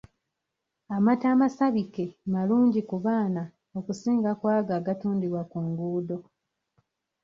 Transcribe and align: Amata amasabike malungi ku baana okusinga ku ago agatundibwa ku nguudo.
Amata 0.95 1.25
amasabike 1.35 2.05
malungi 2.33 2.81
ku 2.89 2.95
baana 3.05 3.43
okusinga 3.79 4.31
ku 4.39 4.45
ago 4.55 4.71
agatundibwa 4.79 5.41
ku 5.51 5.57
nguudo. 5.67 6.17